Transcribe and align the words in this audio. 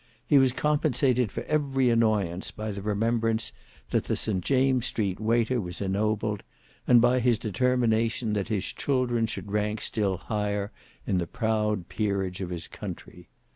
He 0.25 0.39
was 0.39 0.51
compensated 0.51 1.31
for 1.31 1.43
every 1.43 1.91
annoyance 1.91 2.49
by 2.49 2.71
the 2.71 2.81
remembrance 2.81 3.51
that 3.91 4.05
the 4.05 4.15
St 4.15 4.43
James's 4.43 4.87
Street 4.89 5.19
waiter 5.19 5.61
was 5.61 5.79
ennobled, 5.79 6.41
and 6.87 6.99
by 6.99 7.19
his 7.19 7.37
determination 7.37 8.33
that 8.33 8.47
his 8.47 8.65
children 8.65 9.27
should 9.27 9.51
rank 9.51 9.79
still 9.79 10.17
higher 10.17 10.71
in 11.05 11.19
the 11.19 11.27
proud 11.27 11.87
peerage 11.87 12.41
of 12.41 12.49
his 12.49 12.67
country. 12.67 13.29